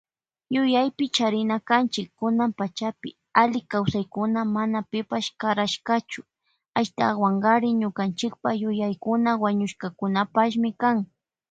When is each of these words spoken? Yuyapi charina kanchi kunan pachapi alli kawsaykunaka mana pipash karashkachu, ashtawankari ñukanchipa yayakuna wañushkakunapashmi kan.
Yuyapi 0.55 1.05
charina 1.15 1.57
kanchi 1.69 2.01
kunan 2.17 2.51
pachapi 2.59 3.09
alli 3.41 3.59
kawsaykunaka 3.71 4.51
mana 4.55 4.79
pipash 4.91 5.29
karashkachu, 5.41 6.21
ashtawankari 6.79 7.69
ñukanchipa 7.81 8.49
yayakuna 8.63 9.31
wañushkakunapashmi 9.43 10.69
kan. 10.81 10.97